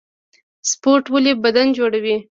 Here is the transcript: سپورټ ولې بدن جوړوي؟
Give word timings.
سپورټ 0.69 1.03
ولې 1.13 1.31
بدن 1.43 1.67
جوړوي؟ 1.77 2.15